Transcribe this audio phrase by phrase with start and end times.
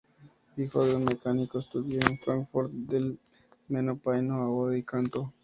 [0.57, 3.19] Hijo de un mecánico, estudió en Fráncfort del
[3.69, 5.31] Meno piano, oboe y canto.